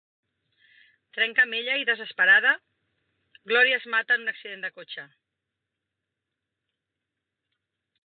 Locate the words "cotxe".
4.81-5.09